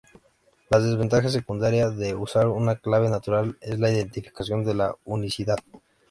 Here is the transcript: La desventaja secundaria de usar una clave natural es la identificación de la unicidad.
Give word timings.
La 0.71 0.79
desventaja 0.79 1.29
secundaria 1.29 1.91
de 1.91 2.15
usar 2.15 2.47
una 2.47 2.75
clave 2.75 3.07
natural 3.07 3.59
es 3.61 3.77
la 3.79 3.91
identificación 3.91 4.63
de 4.65 4.73
la 4.73 4.95
unicidad. 5.05 5.57